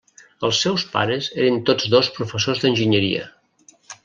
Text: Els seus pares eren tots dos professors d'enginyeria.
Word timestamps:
Els 0.47 0.61
seus 0.63 0.85
pares 0.93 1.27
eren 1.43 1.59
tots 1.69 1.93
dos 1.97 2.11
professors 2.19 2.65
d'enginyeria. 2.65 3.31